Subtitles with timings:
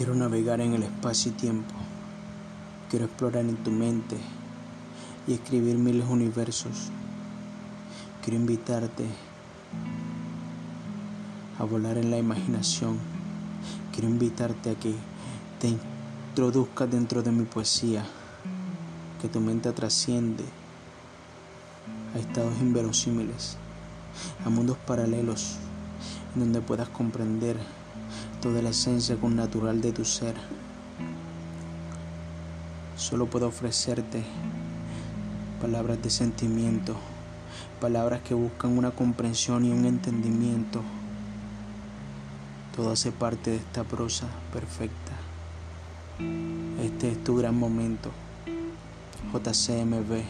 [0.00, 1.74] Quiero navegar en el espacio y tiempo.
[2.88, 4.16] Quiero explorar en tu mente
[5.26, 6.88] y escribir miles universos.
[8.22, 9.04] Quiero invitarte
[11.58, 12.96] a volar en la imaginación.
[13.92, 14.94] Quiero invitarte a que
[15.60, 18.02] te introduzcas dentro de mi poesía,
[19.20, 20.44] que tu mente trasciende
[22.14, 23.58] a estados inverosímiles,
[24.46, 25.56] a mundos paralelos,
[26.34, 27.58] en donde puedas comprender
[28.40, 30.34] toda la esencia con natural de tu ser.
[32.96, 34.22] Solo puedo ofrecerte
[35.60, 36.96] palabras de sentimiento,
[37.80, 40.82] palabras que buscan una comprensión y un entendimiento.
[42.74, 45.12] Todo hace parte de esta prosa perfecta.
[46.82, 48.10] Este es tu gran momento.
[49.32, 50.22] JCMB